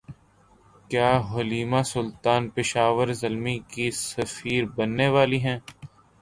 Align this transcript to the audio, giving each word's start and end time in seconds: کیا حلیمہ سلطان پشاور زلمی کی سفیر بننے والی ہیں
کیا 0.89 1.09
حلیمہ 1.31 1.81
سلطان 1.85 2.41
پشاور 2.55 3.07
زلمی 3.21 3.57
کی 3.71 3.87
سفیر 4.07 4.63
بننے 4.75 5.07
والی 5.15 5.39
ہیں 5.45 5.57